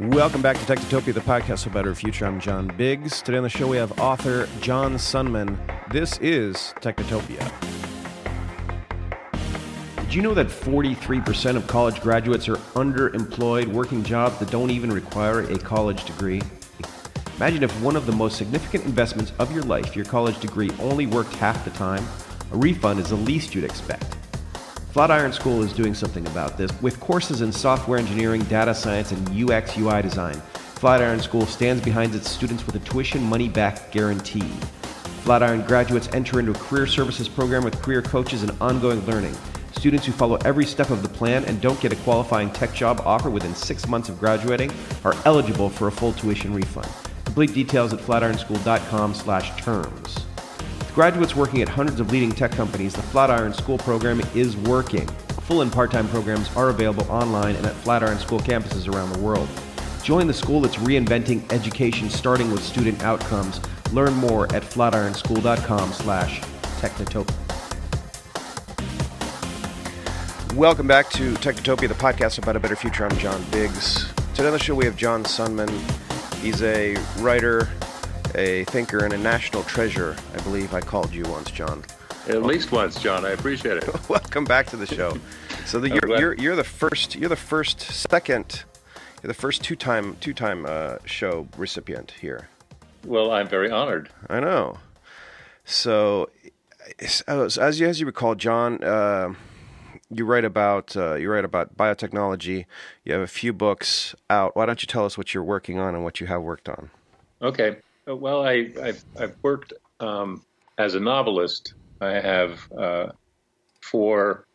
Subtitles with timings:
[0.00, 2.24] Welcome back to Technotopia, the podcast for better future.
[2.24, 3.20] I'm John Biggs.
[3.20, 5.58] Today on the show we have author John Sundman.
[5.90, 7.50] This is Technotopia.
[10.02, 14.92] Did you know that 43% of college graduates are underemployed, working jobs that don't even
[14.92, 16.42] require a college degree?
[17.38, 21.06] Imagine if one of the most significant investments of your life, your college degree, only
[21.06, 22.06] worked half the time.
[22.52, 24.16] A refund is the least you'd expect.
[24.98, 29.28] Flatiron School is doing something about this with courses in software engineering, data science, and
[29.30, 30.34] UX UI design.
[30.74, 34.50] Flatiron School stands behind its students with a tuition money back guarantee.
[35.22, 39.36] Flatiron graduates enter into a career services program with career coaches and ongoing learning.
[39.70, 43.00] Students who follow every step of the plan and don't get a qualifying tech job
[43.04, 44.72] offer within six months of graduating
[45.04, 46.88] are eligible for a full tuition refund.
[47.24, 50.27] Complete details at flatironschool.com slash terms.
[50.98, 55.06] Graduates working at hundreds of leading tech companies, the Flatiron School program is working.
[55.42, 59.48] Full and part-time programs are available online and at Flatiron School campuses around the world.
[60.02, 63.60] Join the school that's reinventing education starting with student outcomes.
[63.92, 66.40] Learn more at flatironschool.com slash
[66.80, 67.32] technotopia.
[70.56, 73.04] Welcome back to Technotopia, the podcast about a better future.
[73.04, 74.12] I'm John Biggs.
[74.34, 75.70] Today on the show we have John Sundman.
[76.42, 77.68] He's a writer,
[78.34, 80.16] a thinker, and a national treasure.
[80.34, 81.84] I believe I called you once, John.
[82.28, 83.24] At least once, John.
[83.24, 84.08] I appreciate it.
[84.08, 85.16] Welcome back to the show.
[85.64, 88.64] So the, you're, you're you're the first you're the first second
[89.22, 92.48] you're the first two time two time uh, show recipient here.
[93.04, 94.10] Well, I'm very honored.
[94.28, 94.78] I know.
[95.64, 96.30] So,
[96.98, 99.34] as you as you recall, John, uh,
[100.10, 102.66] you write about uh, you write about biotechnology.
[103.04, 104.56] You have a few books out.
[104.56, 106.90] Why don't you tell us what you're working on and what you have worked on?
[107.42, 107.76] Okay.
[108.08, 110.42] Well, I, I've, I've worked um,
[110.78, 111.74] as a novelist.
[112.00, 113.06] I have uh,
[113.82, 114.46] four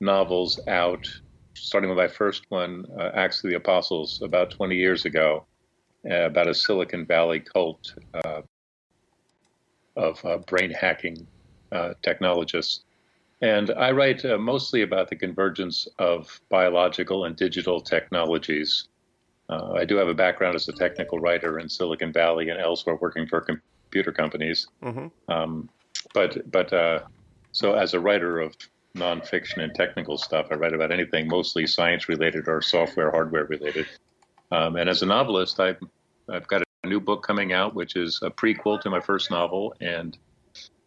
[0.00, 1.06] novels out,
[1.54, 5.46] starting with my first one, uh, Acts of the Apostles, about 20 years ago,
[6.10, 8.42] uh, about a Silicon Valley cult uh,
[9.96, 11.26] of uh, brain hacking
[11.70, 12.84] uh, technologists.
[13.40, 18.88] And I write uh, mostly about the convergence of biological and digital technologies.
[19.48, 22.96] Uh, I do have a background as a technical writer in Silicon Valley and elsewhere,
[22.96, 24.66] working for computer companies.
[24.82, 25.32] Mm-hmm.
[25.32, 25.68] Um,
[26.14, 27.00] but but uh,
[27.52, 28.56] so as a writer of
[28.96, 33.86] nonfiction and technical stuff, I write about anything mostly science related or software hardware related.
[34.50, 35.80] Um, and as a novelist, I've
[36.28, 39.74] I've got a new book coming out, which is a prequel to my first novel,
[39.80, 40.16] and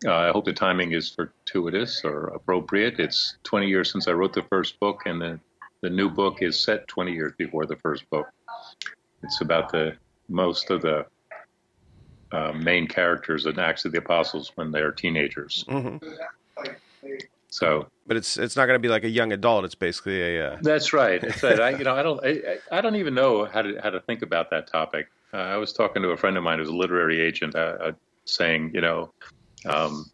[0.05, 2.99] uh, I hope the timing is fortuitous or appropriate.
[2.99, 5.39] It's 20 years since I wrote the first book, and the,
[5.81, 8.27] the new book is set 20 years before the first book.
[9.23, 9.95] It's about the
[10.27, 11.05] most of the
[12.31, 15.65] uh, main characters in Acts of the Apostles when they're teenagers.
[15.67, 16.05] Mm-hmm.
[17.49, 19.65] So, but it's it's not going to be like a young adult.
[19.65, 20.53] It's basically a.
[20.53, 20.57] Uh...
[20.61, 21.23] That's right.
[21.23, 21.59] It's right.
[21.59, 24.21] I, you know, I don't I, I don't even know how to how to think
[24.21, 25.09] about that topic.
[25.33, 27.91] Uh, I was talking to a friend of mine who's a literary agent, uh, uh
[28.25, 29.11] saying, you know,
[29.65, 30.05] um,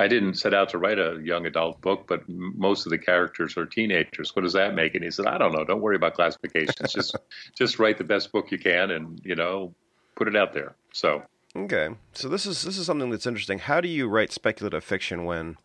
[0.00, 3.56] I didn't set out to write a young adult book, but most of the characters
[3.56, 4.34] are teenagers.
[4.34, 4.94] What does that make?
[4.94, 5.64] And he said, I don't know.
[5.64, 6.92] Don't worry about classifications.
[6.92, 7.16] just
[7.56, 9.72] just write the best book you can, and you know,
[10.16, 10.74] put it out there.
[10.92, 11.22] So
[11.54, 13.60] okay, so this is this is something that's interesting.
[13.60, 15.58] How do you write speculative fiction when,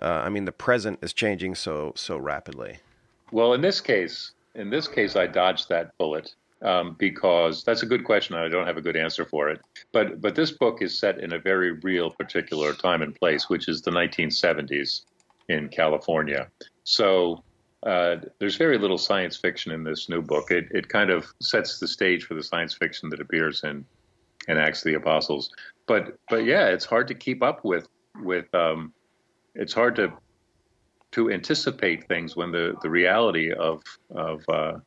[0.00, 2.78] uh, I mean, the present is changing so so rapidly?
[3.30, 7.86] Well, in this case, in this case, I dodged that bullet um, because that's a
[7.86, 8.36] good question.
[8.36, 9.60] I don't have a good answer for it.
[9.92, 13.68] But but this book is set in a very real, particular time and place, which
[13.68, 15.02] is the 1970s
[15.48, 16.48] in California.
[16.84, 17.42] So
[17.82, 20.50] uh, there's very little science fiction in this new book.
[20.50, 23.84] It it kind of sets the stage for the science fiction that appears in
[24.48, 25.50] in Acts of the Apostles.
[25.86, 27.88] But but yeah, it's hard to keep up with
[28.22, 28.52] with.
[28.54, 28.92] Um,
[29.54, 30.12] it's hard to
[31.12, 34.78] to anticipate things when the the reality of of uh,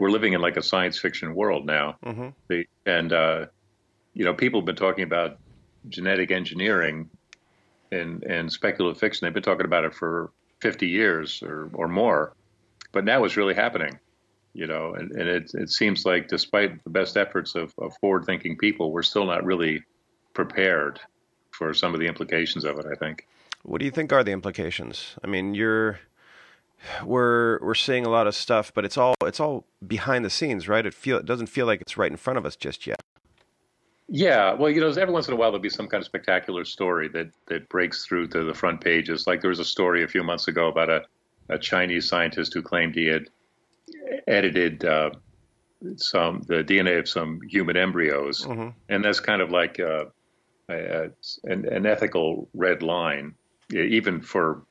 [0.00, 1.96] we're living in like a science fiction world now.
[2.04, 2.28] Mm-hmm.
[2.48, 3.46] The, and, uh,
[4.12, 5.38] you know, people have been talking about
[5.88, 7.10] genetic engineering
[7.92, 9.26] and, and speculative fiction.
[9.26, 10.30] They've been talking about it for
[10.60, 12.34] 50 years or, or more,
[12.92, 13.98] but now it's really happening,
[14.52, 18.24] you know, and, and it, it seems like despite the best efforts of, of forward
[18.24, 19.82] thinking people, we're still not really
[20.32, 21.00] prepared
[21.50, 23.26] for some of the implications of it, I think.
[23.62, 25.16] What do you think are the implications?
[25.22, 25.98] I mean, you're
[27.04, 30.68] we're we're seeing a lot of stuff, but it's all it's all behind the scenes,
[30.68, 30.84] right?
[30.84, 33.00] It feel it doesn't feel like it's right in front of us just yet.
[34.08, 36.64] Yeah, well, you know, every once in a while there'll be some kind of spectacular
[36.64, 39.26] story that that breaks through to the front pages.
[39.26, 41.02] Like there was a story a few months ago about a,
[41.48, 43.28] a Chinese scientist who claimed he had
[44.26, 45.10] edited uh,
[45.96, 48.68] some the DNA of some human embryos, mm-hmm.
[48.88, 50.04] and that's kind of like uh,
[50.68, 51.10] a, a,
[51.44, 53.34] an, an ethical red line,
[53.72, 54.64] even for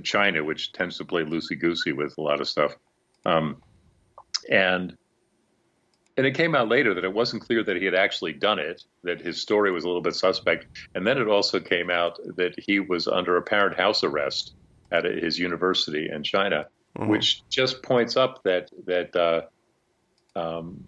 [0.00, 2.74] China, which tends to play loosey goosey with a lot of stuff.
[3.24, 3.62] Um,
[4.50, 4.96] and
[6.16, 8.82] and it came out later that it wasn't clear that he had actually done it,
[9.02, 10.66] that his story was a little bit suspect.
[10.94, 14.54] And then it also came out that he was under apparent house arrest
[14.90, 17.10] at his university in China, mm-hmm.
[17.10, 19.42] which just points up that that uh,
[20.38, 20.86] um,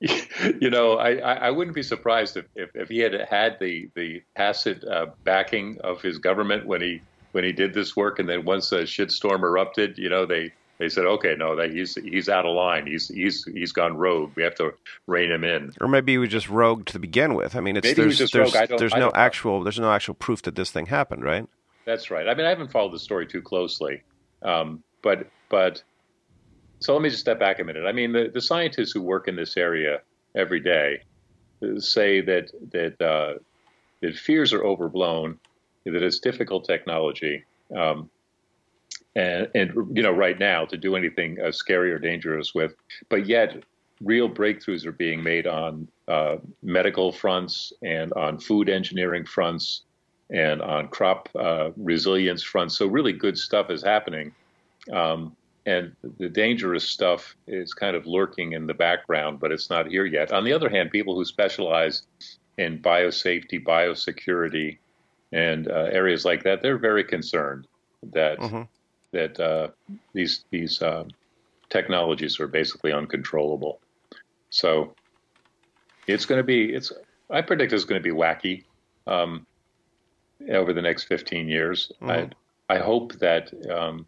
[0.00, 4.22] you know, I, I wouldn't be surprised if, if, if he had had the the
[4.36, 7.02] tacit uh, backing of his government when he
[7.32, 10.88] when he did this work, and then once a shitstorm erupted, you know, they they
[10.88, 12.86] said, okay, no, that he's he's out of line.
[12.86, 14.32] He's he's he's gone rogue.
[14.36, 14.72] We have to
[15.06, 15.72] rein him in.
[15.80, 17.56] Or maybe he was just rogue to begin with.
[17.56, 20.70] I mean, it's maybe there's there's, there's no actual there's no actual proof that this
[20.70, 21.46] thing happened, right?
[21.84, 22.28] That's right.
[22.28, 24.02] I mean, I haven't followed the story too closely,
[24.42, 25.82] um, but but
[26.80, 27.84] so let me just step back a minute.
[27.86, 30.00] I mean, the, the scientists who work in this area
[30.34, 31.02] every day
[31.78, 33.38] say that that uh,
[34.00, 35.40] that fears are overblown,
[35.92, 37.44] that it's difficult technology,
[37.76, 38.10] um,
[39.16, 42.74] and and you know right now to do anything uh, scary or dangerous with,
[43.08, 43.62] but yet
[44.00, 49.82] real breakthroughs are being made on uh, medical fronts and on food engineering fronts
[50.30, 52.76] and on crop uh, resilience fronts.
[52.76, 54.32] So really good stuff is happening.
[54.92, 55.34] Um,
[55.66, 60.06] and the dangerous stuff is kind of lurking in the background, but it's not here
[60.06, 60.32] yet.
[60.32, 62.02] On the other hand, people who specialize
[62.56, 64.78] in biosafety, biosecurity,
[65.32, 67.66] and uh, areas like that, they're very concerned
[68.12, 68.62] that mm-hmm.
[69.12, 69.68] that uh,
[70.12, 71.04] these these uh,
[71.70, 73.80] technologies are basically uncontrollable.
[74.50, 74.94] So
[76.06, 76.92] it's going to be it's
[77.30, 78.64] I predict it's going to be wacky
[79.06, 79.46] um,
[80.50, 81.92] over the next 15 years.
[82.00, 82.32] Mm-hmm.
[82.70, 84.06] I I hope that um,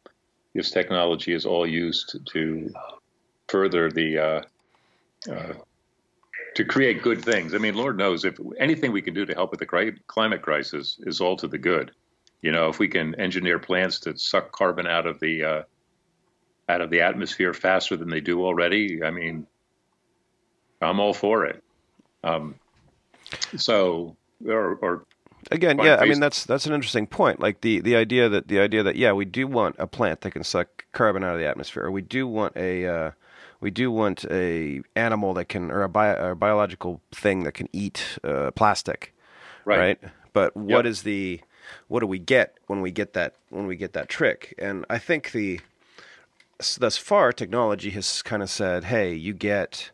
[0.55, 2.73] this technology is all used to
[3.49, 4.43] further the uh,
[5.31, 5.53] uh,
[6.55, 7.55] to create good things.
[7.55, 10.99] I mean, Lord knows if anything we can do to help with the climate crisis
[11.01, 11.93] is all to the good.
[12.43, 15.63] You know, if we can engineer plants to suck carbon out of the uh,
[16.69, 19.47] out of the atmosphere faster than they do already, I mean,
[20.81, 21.63] I'm all for it.
[22.25, 22.55] Um,
[23.57, 24.17] so,
[24.47, 25.07] or, or
[25.51, 27.41] Again, yeah, I mean that's that's an interesting point.
[27.41, 30.33] Like the, the idea that the idea that yeah, we do want a plant that
[30.33, 31.91] can suck carbon out of the atmosphere.
[31.91, 33.11] We do want a uh,
[33.61, 37.69] we do want a animal that can or a, bio, a biological thing that can
[37.73, 39.15] eat uh, plastic,
[39.65, 39.79] right.
[39.79, 39.99] right?
[40.33, 40.87] But what yep.
[40.87, 41.41] is the
[41.89, 44.55] what do we get when we get that when we get that trick?
[44.59, 45.61] And I think the
[46.79, 49.91] thus far technology has kind of said, hey, you get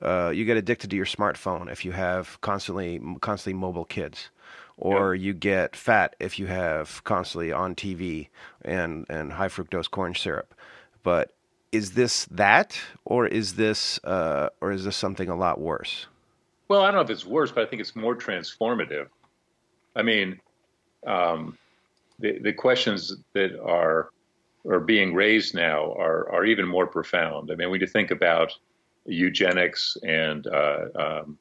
[0.00, 4.30] uh, you get addicted to your smartphone if you have constantly constantly mobile kids
[4.78, 5.24] or yep.
[5.24, 8.28] you get fat if you have constantly on TV
[8.64, 10.54] and and high fructose corn syrup.
[11.02, 11.34] But
[11.72, 16.06] is this that, or is this uh, or is this something a lot worse?
[16.68, 19.08] Well, I don't know if it's worse, but I think it's more transformative.
[19.96, 20.40] I mean,
[21.06, 21.58] um,
[22.18, 24.10] the the questions that are
[24.68, 27.50] are being raised now are are even more profound.
[27.50, 28.52] I mean, when you think about
[29.06, 31.38] eugenics and uh, um,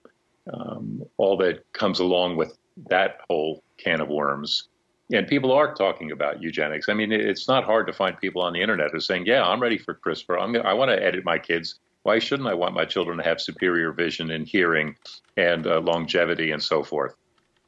[0.51, 2.57] um, all that comes along with
[2.89, 4.69] that whole can of worms.
[5.13, 6.88] And people are talking about eugenics.
[6.88, 9.46] I mean, it's not hard to find people on the internet who are saying, "Yeah,
[9.46, 10.42] I'm ready for CRISPR.
[10.42, 11.80] I'm I want to edit my kids.
[12.04, 14.96] Why shouldn't I want my children to have superior vision and hearing
[15.38, 17.16] and uh, longevity and so forth?"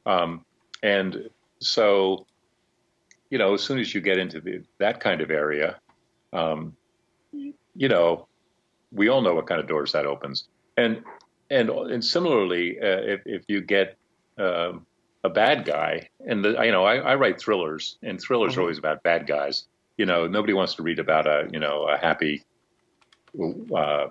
[0.06, 0.44] Um,
[0.82, 1.28] and
[1.60, 2.26] so,
[3.30, 5.78] you know, as soon as you get into the, that kind of area,
[6.32, 6.76] um,
[7.32, 8.26] you know,
[8.92, 10.48] we all know what kind of doors that opens.
[10.76, 11.02] And
[11.50, 13.96] and and similarly, uh, if if you get
[14.38, 14.86] um,
[15.24, 18.60] a bad guy, and the, you know, I, I write thrillers, and thrillers mm-hmm.
[18.60, 19.64] are always about bad guys.
[19.96, 22.44] You know, nobody wants to read about a you know a happy,
[23.74, 24.08] uh,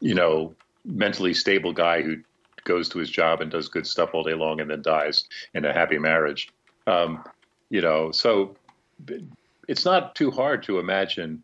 [0.00, 0.54] you know,
[0.84, 2.16] mentally stable guy who
[2.64, 5.64] goes to his job and does good stuff all day long and then dies in
[5.64, 6.48] a happy marriage.
[6.86, 7.24] Um,
[7.70, 8.56] you know, so
[9.68, 11.42] it's not too hard to imagine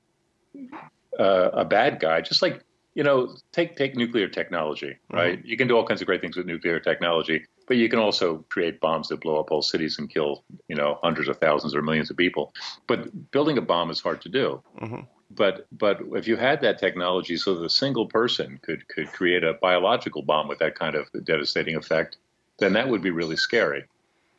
[1.19, 5.39] uh, a bad guy, just like you know, take take nuclear technology, right?
[5.39, 5.49] Mm-hmm.
[5.49, 8.45] You can do all kinds of great things with nuclear technology, but you can also
[8.49, 11.83] create bombs that blow up whole cities and kill, you know, hundreds of thousands or
[11.83, 12.53] millions of people.
[12.87, 14.63] But building a bomb is hard to do.
[14.81, 15.01] Mm-hmm.
[15.31, 19.45] But but if you had that technology, so that a single person could could create
[19.45, 22.17] a biological bomb with that kind of devastating effect,
[22.59, 23.85] then that would be really scary.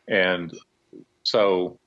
[0.07, 0.51] And
[1.21, 1.77] so,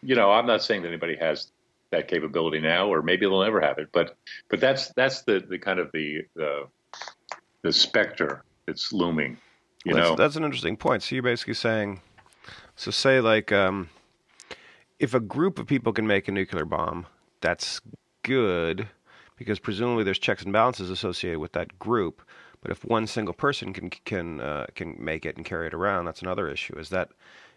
[0.00, 1.50] you know, I'm not saying that anybody has
[1.90, 3.88] that capability now, or maybe they'll never have it.
[3.92, 4.16] But
[4.48, 6.68] but that's that's the, the kind of the, the
[7.62, 9.38] the specter that's looming.
[9.84, 11.02] You well, know, that's, that's, an interesting point.
[11.02, 12.00] So you're basically saying,
[12.76, 13.90] so say like, um,
[14.98, 17.06] if a group of people can make a nuclear bomb,
[17.40, 17.80] that's
[18.22, 18.88] good
[19.36, 22.22] because presumably there's checks and balances associated with that group.
[22.62, 26.06] But if one single person can can uh, can make it and carry it around,
[26.06, 26.78] that's another issue.
[26.78, 27.10] Is that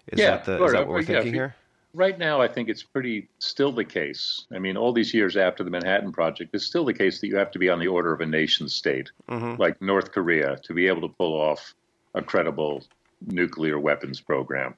[0.07, 1.55] is yeah, that the, is that what we're yeah, thinking here?
[1.97, 4.45] right now, I think it's pretty still the case.
[4.53, 7.35] I mean, all these years after the Manhattan Project, it's still the case that you
[7.35, 9.59] have to be on the order of a nation state, mm-hmm.
[9.59, 11.73] like North Korea, to be able to pull off
[12.13, 12.83] a credible
[13.25, 14.75] nuclear weapons program.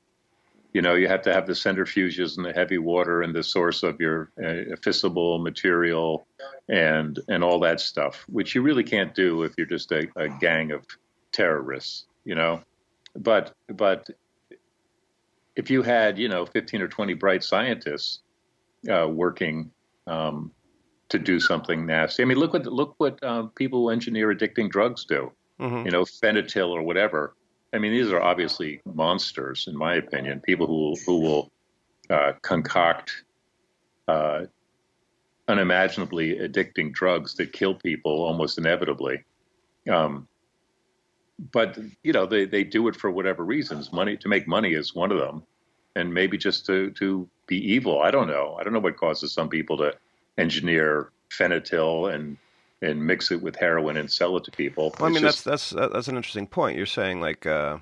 [0.74, 3.82] You know, you have to have the centrifuges and the heavy water and the source
[3.82, 6.28] of your uh, fissile material
[6.68, 10.30] and and all that stuff, which you really can't do if you're just a, a
[10.30, 10.86] gang of
[11.32, 12.06] terrorists.
[12.24, 12.62] You know,
[13.16, 14.12] but but
[15.56, 18.20] if you had, you know, 15 or 20 bright scientists
[18.90, 19.72] uh, working
[20.08, 20.52] um,
[21.10, 24.70] to do something nasty, I mean, look what look what um, people who engineer addicting
[24.70, 25.32] drugs do.
[25.60, 25.86] Mm-hmm.
[25.86, 27.36] You know, fentanyl or whatever.
[27.74, 30.40] I mean, these are obviously monsters, in my opinion.
[30.40, 31.52] People who who will
[32.10, 33.24] uh, concoct
[34.08, 34.46] uh,
[35.48, 39.24] unimaginably addicting drugs that kill people almost inevitably.
[39.90, 40.28] Um,
[41.52, 44.94] but you know they, they do it for whatever reasons money to make money is
[44.94, 45.44] one of them
[45.96, 49.34] and maybe just to to be evil i don't know i don't know what causes
[49.34, 49.94] some people to
[50.38, 52.38] engineer fentanyl and
[52.82, 55.72] and mix it with heroin and sell it to people well, i mean just, that's
[55.72, 57.78] that's that's an interesting point you're saying like uh,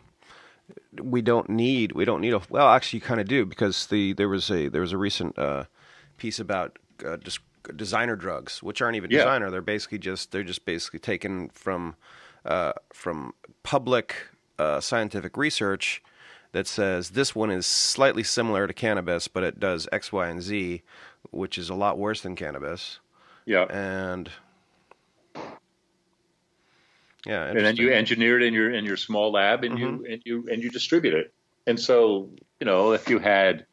[1.02, 4.14] we don't need we don't need a well actually you kind of do because the
[4.14, 5.64] there was a there was a recent uh,
[6.18, 7.40] piece about uh, just
[7.76, 9.20] designer drugs which aren't even yeah.
[9.20, 11.96] designer they're basically just they're just basically taken from
[12.46, 14.28] uh, from public
[14.58, 16.02] uh, scientific research
[16.52, 20.42] that says this one is slightly similar to cannabis, but it does X, Y, and
[20.42, 20.82] Z,
[21.32, 23.00] which is a lot worse than cannabis.
[23.46, 23.64] Yeah.
[23.66, 24.30] And
[27.28, 30.06] yeah, and then you engineer it in your in your small lab, and mm-hmm.
[30.06, 31.34] you and you and you distribute it.
[31.66, 32.30] And so,
[32.60, 33.66] you know, if you had,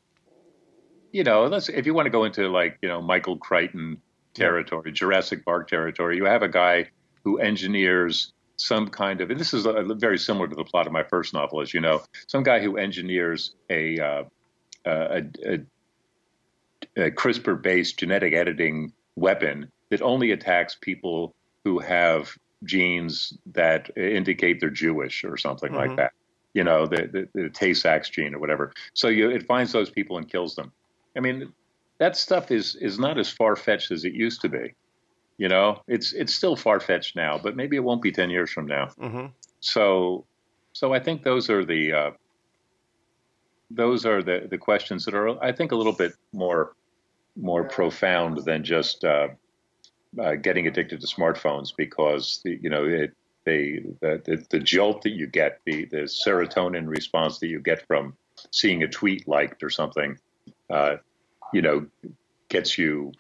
[1.13, 4.01] you know, let's if you want to go into like you know Michael Crichton
[4.35, 4.93] territory, yeah.
[4.93, 6.91] Jurassic Park territory, you have a guy
[7.23, 10.93] who engineers some kind of, and this is a, very similar to the plot of
[10.93, 14.25] my first novel, as you know, some guy who engineers a, uh,
[14.85, 15.59] a, a,
[16.97, 21.35] a CRISPR based genetic editing weapon that only attacks people
[21.65, 25.89] who have genes that indicate they're Jewish or something mm-hmm.
[25.89, 26.13] like that.
[26.53, 28.73] You know, the, the, the Tay-Sachs gene or whatever.
[28.93, 30.73] So you, it finds those people and kills them.
[31.17, 31.53] I mean,
[31.99, 34.75] that stuff is is not as far fetched as it used to be.
[35.37, 38.51] You know, it's it's still far fetched now, but maybe it won't be ten years
[38.51, 38.87] from now.
[39.01, 39.27] Mm-hmm.
[39.61, 40.25] So,
[40.73, 42.11] so I think those are the uh,
[43.71, 46.75] those are the the questions that are I think a little bit more
[47.37, 49.29] more profound than just uh,
[50.21, 53.13] uh, getting addicted to smartphones because the, you know it,
[53.45, 57.87] they the, the, the jolt that you get the the serotonin response that you get
[57.87, 58.15] from
[58.51, 60.19] seeing a tweet liked or something,
[60.71, 60.97] uh,
[61.53, 61.87] you know,
[62.49, 63.13] gets you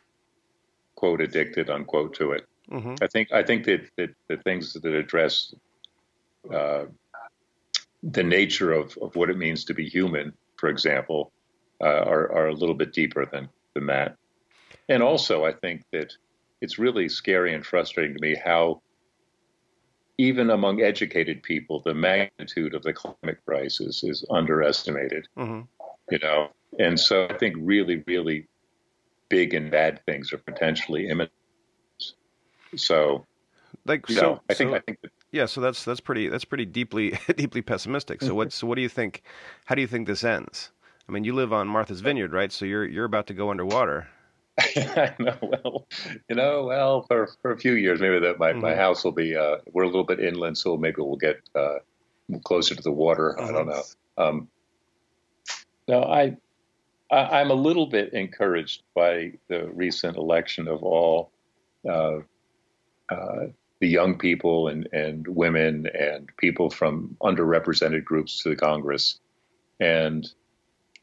[0.96, 2.46] quote addicted unquote to it.
[2.70, 2.94] Mm-hmm.
[3.02, 5.54] I think I think that, that the things that address
[6.52, 6.84] uh,
[8.02, 11.32] the nature of, of what it means to be human, for example,
[11.80, 14.16] uh, are, are a little bit deeper than, than that.
[14.88, 16.12] And also, I think that
[16.64, 18.80] it's really scary and frustrating to me how,
[20.16, 25.28] even among educated people, the magnitude of the climate crisis is underestimated.
[25.37, 25.61] Mm-hmm.
[26.11, 28.49] You know, and so I think really, really
[29.28, 31.33] big and bad things are potentially imminent.
[32.76, 33.26] So,
[33.85, 35.47] like, so, know, I think, so, I think, that, yeah.
[35.47, 38.23] So that's that's pretty that's pretty deeply deeply pessimistic.
[38.23, 39.23] So what so what do you think?
[39.66, 40.71] How do you think this ends?
[41.09, 42.50] I mean, you live on Martha's Vineyard, right?
[42.50, 44.09] So you're you're about to go underwater.
[44.97, 45.37] I know.
[45.40, 45.87] Well,
[46.28, 48.61] you know, well, for for a few years, maybe that my, mm-hmm.
[48.61, 49.37] my house will be.
[49.37, 51.78] Uh, we're a little bit inland, so maybe we'll get uh,
[52.45, 53.38] closer to the water.
[53.38, 53.49] Uh-huh.
[53.49, 53.83] I don't know.
[54.16, 54.49] Um,
[55.88, 56.37] no, I
[57.11, 61.31] I, am a little bit encouraged by the recent election of all
[61.88, 62.19] uh,
[63.09, 63.47] uh,
[63.81, 69.19] the young people and, and women and people from underrepresented groups to the Congress.
[69.81, 70.26] And,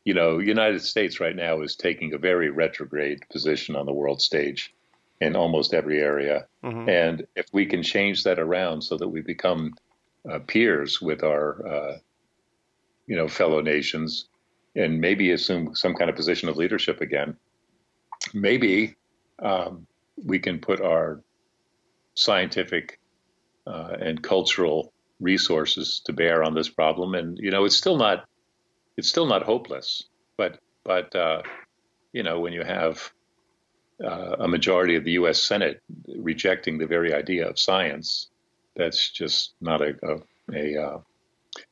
[0.03, 4.22] you know, United States right now is taking a very retrograde position on the world
[4.22, 4.74] stage
[5.20, 6.48] in almost every area.
[6.63, 6.89] Mm-hmm.
[6.89, 9.74] And if we can change that around so that we become
[10.29, 11.98] uh, peers with our, uh,
[13.05, 14.27] you know, fellow nations,
[14.75, 17.36] and maybe assume some kind of position of leadership again,
[18.34, 18.96] maybe
[19.39, 19.86] um,
[20.25, 21.22] we can put our
[22.15, 23.00] scientific
[23.67, 27.15] uh, and cultural resources to bear on this problem.
[27.15, 28.25] And you know, it's still not
[29.01, 30.03] it's still not hopeless,
[30.38, 31.41] but but uh,
[32.13, 33.12] you know, when you have
[34.03, 35.41] uh, a majority of the U.S.
[35.41, 35.81] Senate
[36.17, 38.29] rejecting the very idea of science,
[38.75, 41.00] that's just not a, a, a uh,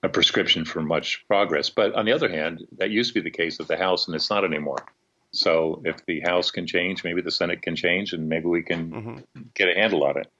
[0.01, 1.69] a prescription for much progress.
[1.69, 4.15] But on the other hand, that used to be the case of the House, and
[4.15, 4.83] it's not anymore.
[5.29, 8.89] So if the House can change, maybe the Senate can change, and maybe we can
[8.89, 9.41] mm-hmm.
[9.53, 10.31] get a handle on it.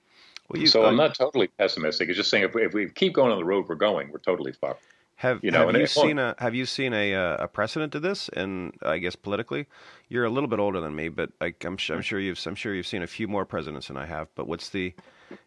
[0.49, 2.09] Well, so I'm not totally pessimistic.
[2.09, 4.17] It's just saying if we, if we, keep going on the road we're going, we're
[4.17, 4.81] totally fucked.
[5.19, 7.99] Have you know, have you seen a have you seen a uh, a precedent to
[7.99, 8.29] this?
[8.29, 9.67] And I guess politically,
[10.07, 12.55] you're a little bit older than me, but like I'm sure, I'm sure you've I'm
[12.55, 14.29] sure you've seen a few more presidents than I have.
[14.35, 14.93] But what's the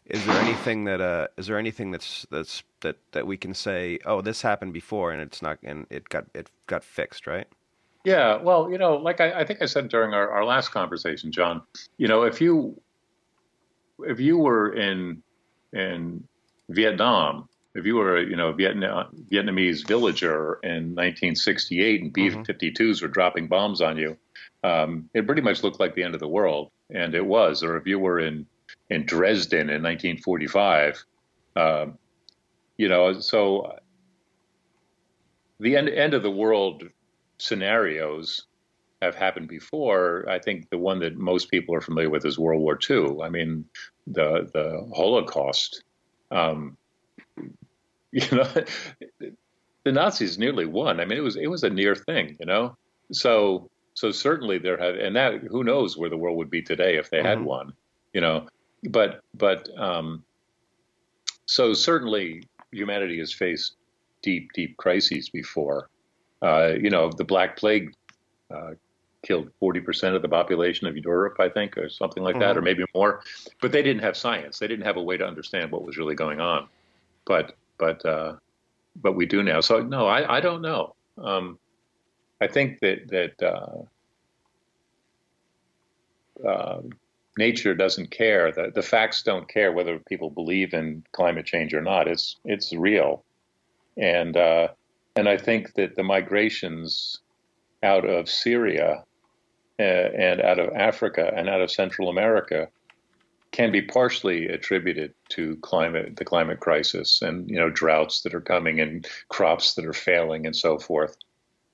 [0.05, 3.99] is there anything that uh is there anything that's that's that that we can say
[4.05, 7.47] oh this happened before and it's not and it got it got fixed right?
[8.05, 11.33] Yeah, well, you know, like I, I think I said during our, our last conversation,
[11.33, 11.63] John,
[11.97, 12.79] you know, if you
[14.01, 15.23] if you were in
[15.73, 16.25] in
[16.69, 23.09] Vietnam, if you were, you know, a Vietnam, Vietnamese villager in 1968 and B-52s were
[23.09, 24.17] dropping bombs on you,
[24.63, 27.63] um, it pretty much looked like the end of the world, and it was.
[27.63, 28.47] Or if you were in
[28.91, 31.05] in Dresden in 1945,
[31.57, 31.99] um,
[32.77, 33.79] you know, so
[35.61, 36.85] the end end of the world
[37.39, 38.47] scenarios
[39.01, 40.29] have happened before.
[40.29, 43.21] I think the one that most people are familiar with is World War II.
[43.23, 43.65] I mean,
[44.07, 45.85] the the Holocaust.
[46.31, 46.77] Um,
[48.31, 48.49] you know,
[49.85, 51.01] the Nazis nearly won.
[51.01, 52.37] I mean, it was it was a near thing.
[52.39, 52.77] You know,
[53.11, 56.97] so so certainly there have, and that who knows where the world would be today
[56.97, 57.45] if they had Mhm.
[57.45, 57.73] won.
[58.13, 58.47] You know,
[58.91, 60.23] but but um,
[61.47, 63.77] so certainly humanity has faced
[64.23, 65.89] deep deep crises before.
[66.43, 67.95] Uh, you know, the Black Plague
[68.51, 68.73] uh,
[69.23, 72.85] killed 40% of the population of Europe, I think, or something like that, or maybe
[72.95, 73.23] more.
[73.61, 74.59] But they didn't have science.
[74.59, 76.67] They didn't have a way to understand what was really going on.
[77.25, 78.37] But but uh,
[78.95, 79.61] but we do now.
[79.61, 80.95] So no, I, I don't know.
[81.19, 81.59] Um,
[82.41, 83.83] I think that that uh,
[86.49, 86.83] uh,
[87.37, 88.53] nature doesn't care.
[88.53, 92.07] The, the facts don't care whether people believe in climate change or not.
[92.07, 93.25] It's it's real,
[93.97, 94.69] and uh,
[95.17, 97.19] and I think that the migrations
[97.83, 99.03] out of Syria
[99.81, 102.69] uh, and out of Africa and out of Central America
[103.53, 108.41] can be partially attributed to climate, the climate crisis, and you know droughts that are
[108.41, 111.17] coming and crops that are failing and so forth.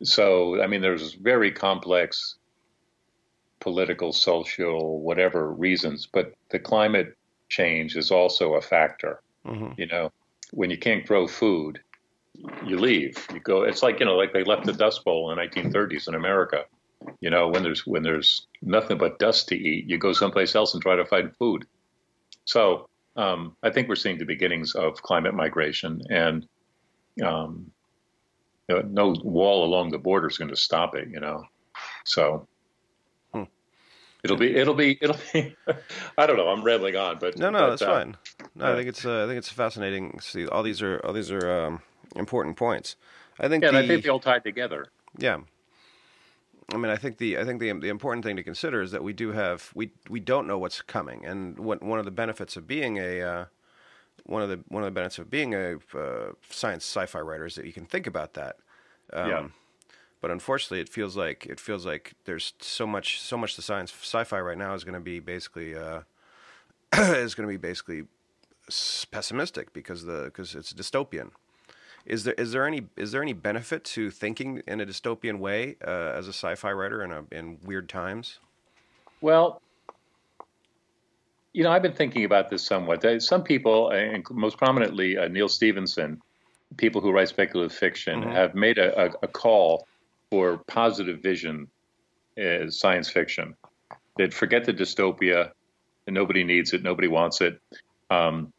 [0.03, 2.37] So, I mean, there's very complex
[3.61, 7.17] political, social, whatever reasons, but the climate
[7.49, 9.21] change is also a factor.
[9.45, 10.13] hmm You know,
[10.53, 11.81] when you can't grow food,
[12.65, 13.27] you leave.
[13.33, 13.63] You go.
[13.63, 16.65] It's like you know, like they left the Dust Bowl in the 1930s in America.
[17.21, 20.75] You know, when there's when there's nothing but dust to eat, you go someplace else
[20.75, 21.67] and try to find food.
[22.45, 26.47] So um, I think we're seeing the beginnings of climate migration, and
[27.25, 27.71] um,
[28.69, 31.09] you know, no wall along the border is going to stop it.
[31.09, 31.45] You know,
[32.05, 32.47] so.
[33.33, 33.45] Hmm.
[34.25, 35.55] It'll be, it'll be, it'll be.
[36.19, 36.49] I don't know.
[36.49, 38.17] I'm rambling on, but No, no, but, that's uh, fine.
[38.55, 40.19] No, I think it's uh, I think it's fascinating.
[40.21, 41.83] See, all these are all these are um,
[42.17, 42.97] important points.
[43.39, 44.87] I think Yeah, the, I think they all tied together.
[45.17, 45.39] Yeah.
[46.73, 49.03] I mean, I think the I think the the important thing to consider is that
[49.03, 52.57] we do have we we don't know what's coming, and what one of the benefits
[52.57, 53.45] of being a uh,
[54.25, 57.55] one of the one of the benefits of being a uh, science sci-fi writer is
[57.55, 58.57] that you can think about that.
[59.13, 59.49] Um, Yeah.
[60.21, 63.93] But unfortunately, it feels like it feels like there's so much so much the science
[63.93, 66.01] sci-fi right now is going to be basically uh,
[66.93, 68.03] is going to be basically
[69.11, 71.31] pessimistic because the because it's dystopian.
[72.09, 75.77] Is there is there any is there any benefit to thinking in a dystopian way
[75.87, 78.39] uh, as a sci-fi writer in a, in weird times?
[79.21, 79.61] Well,
[81.53, 83.05] you know, I've been thinking about this somewhat.
[83.23, 86.23] Some people, and most prominently uh, Neal Stephenson,
[86.79, 88.33] people who write speculative fiction, Mhm.
[88.33, 89.87] have made a, a, a call
[90.31, 91.69] for positive vision
[92.37, 93.55] as science fiction.
[94.17, 95.53] That forget the dystopia,
[96.07, 97.61] and nobody needs it, nobody wants it,
[98.11, 98.53] um,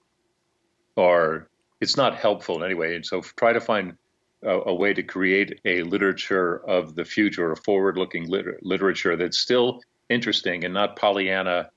[0.96, 1.49] or
[1.82, 2.96] it's not helpful in any way.
[2.96, 3.96] And so, try to find
[4.44, 9.38] a, a way to create a literature of the future, a forward-looking liter- literature that's
[9.38, 11.70] still interesting and not Pollyanna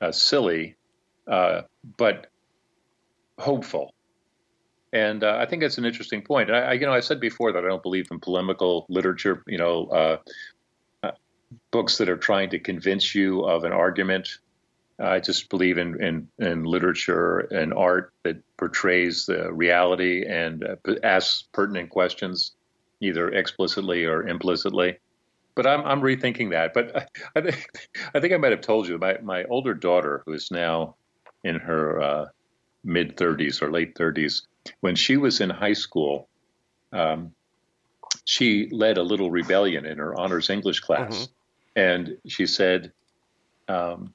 [0.00, 0.76] uh, silly,
[1.26, 1.62] uh,
[1.96, 2.28] but
[3.38, 3.94] hopeful.
[4.92, 6.50] And uh, I think that's an interesting point.
[6.50, 9.42] I, I, you know, I said before that I don't believe in polemical literature.
[9.46, 10.16] You know, uh,
[11.02, 11.12] uh,
[11.70, 14.38] books that are trying to convince you of an argument.
[15.00, 20.94] I just believe in, in, in literature and art that portrays the reality and uh,
[21.02, 22.52] asks pertinent questions,
[23.00, 24.98] either explicitly or implicitly.
[25.54, 26.74] But I'm, I'm rethinking that.
[26.74, 27.70] But I think
[28.14, 30.96] I think I might have told you my, my older daughter, who is now
[31.44, 32.26] in her uh,
[32.84, 34.42] mid 30s or late 30s,
[34.80, 36.28] when she was in high school,
[36.92, 37.32] um,
[38.24, 41.28] she led a little rebellion in her honors English class,
[41.74, 42.92] and she said,
[43.68, 44.12] um,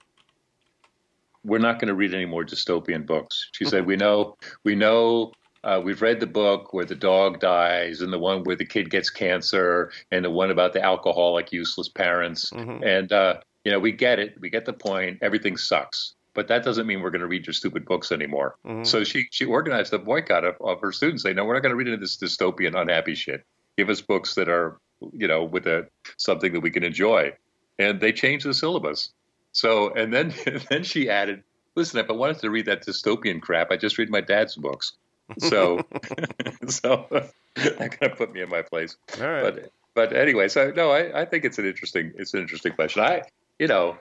[1.46, 5.32] "We're not going to read any more dystopian books." She said, "We know, we know."
[5.64, 8.92] Uh, we've read the book where the dog dies, and the one where the kid
[8.92, 12.52] gets cancer, and the one about the alcoholic, useless parents.
[12.52, 12.86] Mhm.
[12.86, 14.40] And uh, you know, we get it.
[14.40, 15.18] We get the point.
[15.24, 16.14] Everything sucks.
[16.36, 18.58] but that doesn't mean we're going to read your stupid books anymore.
[18.68, 18.84] Mm-hmm.
[18.84, 21.24] So she she organized a boycott of, of her students.
[21.24, 23.44] Say, no, we're not going to read any of this dystopian, unhappy shit.
[23.78, 24.78] Give us books that are,
[25.14, 27.32] you know, with a something that we can enjoy.
[27.80, 29.14] And they changed the syllabus.
[29.56, 31.42] So and then and then she added,
[31.76, 34.94] listen, if I wanted to read that dystopian crap, I just read my dad's books.
[35.40, 35.80] So
[36.68, 37.08] so
[37.56, 38.98] that kind of put me in my place.
[39.20, 39.56] All right.
[39.56, 43.02] But but anyway, so no, I, I think it's an interesting it's an interesting question.
[43.02, 43.24] I
[43.58, 43.98] you know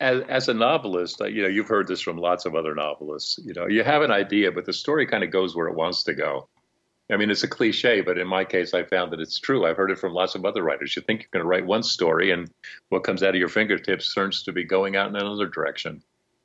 [0.00, 3.38] as, as a novelist, uh, you know, you've heard this from lots of other novelists.
[3.44, 6.02] You know, you have an idea, but the story kind of goes where it wants
[6.04, 6.48] to go.
[7.10, 9.66] I mean, it's a cliche, but in my case, I found that it's true.
[9.66, 10.94] I've heard it from lots of other writers.
[10.94, 12.50] You think you're going to write one story, and
[12.88, 16.02] what comes out of your fingertips turns to be going out in another direction.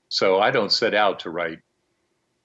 [0.09, 1.59] So I don't set out to write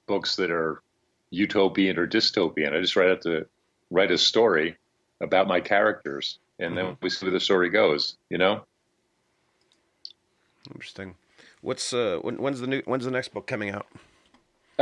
[0.07, 0.83] books that are
[1.31, 2.77] utopian or dystopian.
[2.77, 3.47] I just write out to
[3.91, 4.77] write a story
[5.21, 6.87] about my characters, and mm-hmm.
[6.89, 8.17] then we see where the story goes.
[8.29, 8.65] You know.
[10.75, 11.15] Interesting.
[11.63, 13.87] What's uh when, when's the new when's the next book coming out?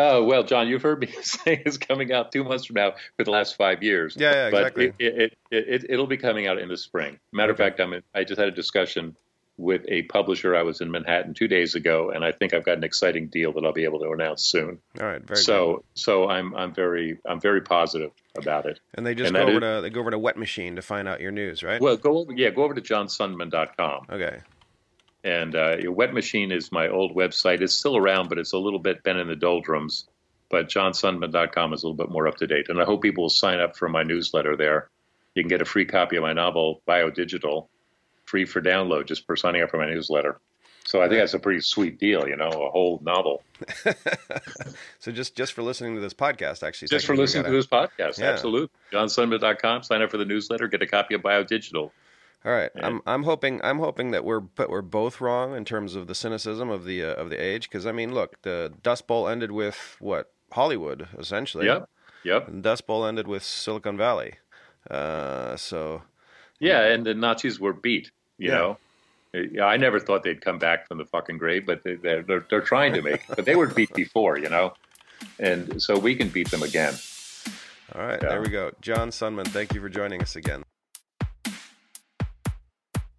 [0.00, 3.24] Oh well, John, you've heard me say it's coming out two months from now for
[3.24, 4.16] the last five years.
[4.16, 4.90] Yeah, yeah exactly.
[4.90, 7.18] But it, it, it, will be coming out in the spring.
[7.32, 7.64] Matter okay.
[7.64, 9.16] of fact, I'm in, I just had a discussion
[9.56, 10.54] with a publisher.
[10.54, 13.52] I was in Manhattan two days ago, and I think I've got an exciting deal
[13.54, 14.78] that I'll be able to announce soon.
[15.00, 15.84] All right, very so good.
[15.94, 18.78] so I'm I'm very I'm very positive about it.
[18.94, 20.82] And they just and go over is, to they go over to Wet Machine to
[20.82, 21.80] find out your news, right?
[21.80, 24.06] Well, go over yeah, go over to johnsundman.com.
[24.10, 24.38] Okay.
[25.24, 27.60] And uh, Wet Machine is my old website.
[27.60, 30.06] It's still around, but it's a little bit bent in the doldrums.
[30.48, 32.68] But johnsundman.com is a little bit more up to date.
[32.68, 34.88] And I hope people will sign up for my newsletter there.
[35.34, 37.66] You can get a free copy of my novel, Biodigital,
[38.24, 40.40] free for download just for signing up for my newsletter.
[40.88, 43.42] So I think that's a pretty sweet deal, you know, a whole novel.
[44.98, 46.88] so just just for listening to this podcast, actually.
[46.88, 48.30] Just for listening gotta, to this podcast, yeah.
[48.30, 48.70] absolutely.
[48.90, 51.90] JohnSundman.com, sign up for the newsletter, get a copy of Biodigital.
[52.44, 52.70] All right.
[52.76, 56.14] I'm I'm hoping I'm hoping that we're but we're both wrong in terms of the
[56.14, 59.50] cynicism of the uh, of the age because I mean look the Dust Bowl ended
[59.50, 61.66] with what Hollywood essentially.
[61.66, 61.88] Yep.
[62.24, 62.48] Yep.
[62.48, 64.34] And Dust Bowl ended with Silicon Valley.
[64.90, 66.02] Uh, so.
[66.60, 68.10] Yeah, and the Nazis were beat.
[68.38, 68.56] You yeah.
[68.58, 68.78] know.
[69.62, 72.60] I never thought they'd come back from the fucking grave, but they, are they're, they're
[72.62, 73.26] trying to make.
[73.28, 74.72] but they were beat before, you know,
[75.38, 76.94] and so we can beat them again.
[77.94, 78.28] All right, yeah.
[78.30, 78.70] there we go.
[78.80, 79.46] John Sundman.
[79.46, 80.64] thank you for joining us again.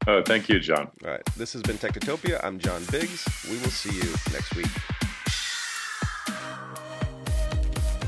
[0.07, 0.89] Oh, thank you, John.
[1.03, 1.25] All right.
[1.37, 2.43] This has been Technotopia.
[2.43, 3.27] I'm John Biggs.
[3.49, 4.67] We will see you next week.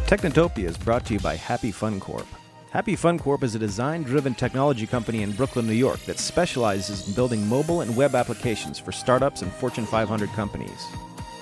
[0.08, 2.28] Technotopia is brought to you by Happy Fun Corp.
[2.72, 7.08] Happy Fun Corp is a design driven technology company in Brooklyn, New York that specializes
[7.08, 10.86] in building mobile and web applications for startups and Fortune 500 companies.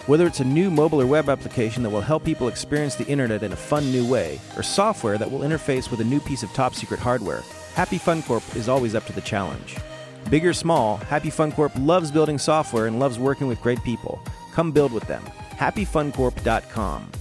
[0.08, 3.44] Whether it's a new mobile or web application that will help people experience the internet
[3.44, 6.52] in a fun new way, or software that will interface with a new piece of
[6.54, 7.44] top secret hardware,
[7.76, 9.78] Happy Fun Corp is always up to the challenge.
[10.30, 14.22] Big or small, Happy Fun Corp loves building software and loves working with great people.
[14.54, 15.24] Come build with them.
[15.52, 17.12] HappyFunCorp.com.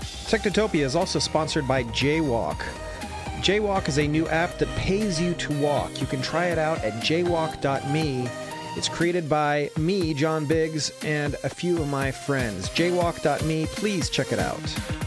[0.00, 2.60] Technotopia is also sponsored by Jaywalk.
[3.40, 6.00] Jaywalk is a new app that pays you to walk.
[6.00, 8.28] You can try it out at jaywalk.me.
[8.76, 12.68] It's created by me, John Biggs, and a few of my friends.
[12.70, 15.03] Jaywalk.me, please check it out.